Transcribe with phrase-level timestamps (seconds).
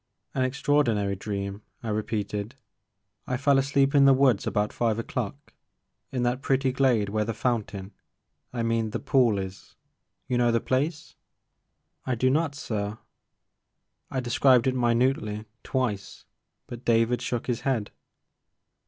[0.33, 2.55] An extraordinary dream," I repeated;
[3.27, 5.53] I fell asleep in the woods about five o'clock,
[6.11, 7.91] in that ^ pretty glade where the fountain—
[8.51, 9.75] I mean the pool is.
[10.27, 11.17] You know the place?''
[12.07, 12.97] I "I do not sir."
[14.09, 16.25] I described it minutely, twice,
[16.65, 17.91] but David shook his head.